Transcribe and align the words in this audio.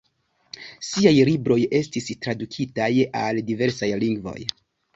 Ŝiaj 0.87 1.11
libroj 1.29 1.57
estis 1.81 2.09
tradukitaj 2.25 2.89
al 3.23 3.45
diversaj 3.53 3.95
lingvoj. 4.07 4.39